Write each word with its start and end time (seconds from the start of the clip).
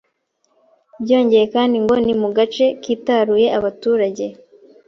byongeye 1.03 1.45
kandi 1.53 1.75
ngo 1.83 1.95
ni 2.05 2.13
mu 2.21 2.29
gace 2.37 2.65
kitaruye 2.83 3.47
abaturage, 3.57 4.25